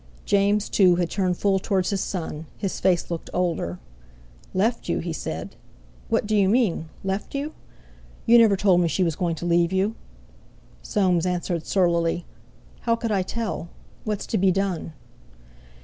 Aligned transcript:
James, 0.25 0.67
too, 0.67 0.95
had 0.95 1.11
turned 1.11 1.37
full 1.37 1.59
towards 1.59 1.91
his 1.91 2.01
son; 2.01 2.47
his 2.57 2.79
face 2.79 3.11
looked 3.11 3.29
older. 3.35 3.77
"Left 4.51 4.89
you?" 4.89 4.97
he 4.97 5.13
said. 5.13 5.55
"What 6.09 6.25
d'you 6.25 6.49
mean—left 6.49 7.35
you? 7.35 7.53
You 8.25 8.39
never 8.39 8.55
told 8.57 8.81
me 8.81 8.87
she 8.87 9.03
was 9.03 9.15
going 9.15 9.35
to 9.35 9.45
leave 9.45 9.71
you." 9.71 9.93
Soames 10.81 11.27
answered 11.27 11.67
surlily: 11.67 12.25
"How 12.79 12.95
could 12.95 13.11
I 13.11 13.21
tell? 13.21 13.69
What's 14.03 14.25
to 14.25 14.39
be 14.39 14.51
done?" 14.51 14.93